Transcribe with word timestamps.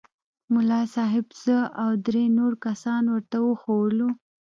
ملا 0.53 0.81
صاحب 0.95 1.25
زه 1.43 1.57
او 1.83 1.91
درې 2.07 2.23
نور 2.37 2.53
کسان 2.65 3.03
ورته 3.13 3.37
وښوولو. 3.41 4.09